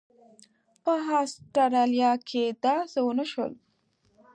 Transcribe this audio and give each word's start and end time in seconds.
په 0.83 0.93
اسټرالیا 1.21 2.11
کې 2.29 2.43
داسې 2.63 2.99
ونه 3.03 3.25
شول. 3.31 3.53